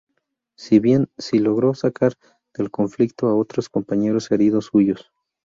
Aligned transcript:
Si 0.57 0.79
bien, 0.79 1.11
sí 1.19 1.37
logró 1.37 1.75
sacar 1.75 2.13
del 2.55 2.71
conflicto 2.71 3.27
a 3.27 3.35
otros 3.35 3.69
compañeros 3.69 4.31
heridos 4.31 4.65
suyos. 4.65 5.11